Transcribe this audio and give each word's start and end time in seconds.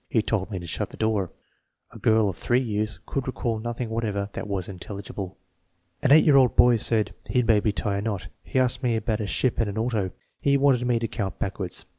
He 0.09 0.23
told 0.23 0.49
me 0.49 0.57
to 0.57 0.65
shut 0.65 0.89
the 0.89 0.97
door." 0.97 1.31
A 1.91 1.99
girl 1.99 2.27
of 2.27 2.35
3 2.35 2.59
years 2.59 2.97
could 3.05 3.27
recall 3.27 3.59
nothing 3.59 3.91
whatever 3.91 4.29
that 4.33 4.47
was 4.47 4.67
intelligible. 4.67 5.37
AJI 6.01 6.15
8 6.15 6.25
year 6.25 6.37
old 6.37 6.55
boy 6.55 6.77
said:" 6.77 7.13
He 7.29 7.43
made 7.43 7.65
me 7.65 7.71
tie 7.71 7.97
a 7.99 8.01
knot. 8.01 8.27
He 8.41 8.57
asked 8.57 8.81
me 8.81 8.95
about 8.95 9.21
a 9.21 9.27
ship 9.27 9.59
and 9.59 9.69
an 9.69 9.77
auto. 9.77 10.09
He 10.39 10.57
wanted 10.57 10.87
me 10.87 10.97
to 10.97 11.07
count 11.07 11.37
backwards. 11.37 11.85